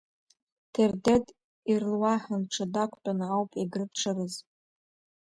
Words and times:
Ҭердеҭ 0.73 1.25
ирлуаҳан-ҽы 1.71 2.65
дақәтәаны 2.73 3.25
ауп 3.35 3.51
Егры 3.61 3.85
дшырыз. 3.91 4.33